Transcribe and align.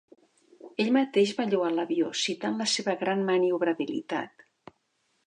Ell 0.83 0.87
mateix 0.95 1.33
va 1.41 1.45
lloar 1.51 1.69
l'avió, 1.75 2.07
citant 2.21 2.57
la 2.63 2.69
seva 2.73 2.97
gran 3.05 3.21
maniobrabilitat. 3.29 4.47